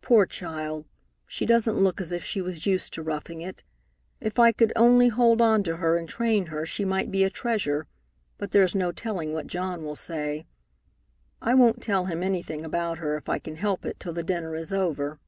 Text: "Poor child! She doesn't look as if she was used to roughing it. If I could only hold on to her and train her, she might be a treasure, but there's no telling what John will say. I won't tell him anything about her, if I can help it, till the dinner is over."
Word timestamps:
"Poor 0.00 0.26
child! 0.26 0.86
She 1.26 1.44
doesn't 1.44 1.76
look 1.76 2.00
as 2.00 2.12
if 2.12 2.22
she 2.22 2.40
was 2.40 2.66
used 2.66 2.94
to 2.94 3.02
roughing 3.02 3.40
it. 3.40 3.64
If 4.20 4.38
I 4.38 4.52
could 4.52 4.72
only 4.76 5.08
hold 5.08 5.42
on 5.42 5.64
to 5.64 5.78
her 5.78 5.96
and 5.96 6.08
train 6.08 6.46
her, 6.46 6.64
she 6.64 6.84
might 6.84 7.10
be 7.10 7.24
a 7.24 7.30
treasure, 7.30 7.88
but 8.38 8.52
there's 8.52 8.76
no 8.76 8.92
telling 8.92 9.32
what 9.32 9.48
John 9.48 9.82
will 9.82 9.96
say. 9.96 10.46
I 11.40 11.54
won't 11.54 11.82
tell 11.82 12.04
him 12.04 12.22
anything 12.22 12.64
about 12.64 12.98
her, 12.98 13.16
if 13.16 13.28
I 13.28 13.40
can 13.40 13.56
help 13.56 13.84
it, 13.84 13.98
till 13.98 14.12
the 14.12 14.22
dinner 14.22 14.54
is 14.54 14.72
over." 14.72 15.18